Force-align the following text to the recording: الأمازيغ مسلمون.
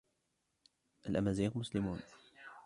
الأمازيغ 1.09 1.57
مسلمون. 1.57 1.99